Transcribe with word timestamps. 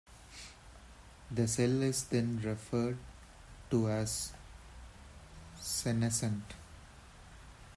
The 1.29 1.47
cell 1.47 1.83
is 1.83 2.05
then 2.05 2.41
referred 2.43 2.97
to 3.69 3.87
as 3.87 4.33
senescent. 5.59 6.55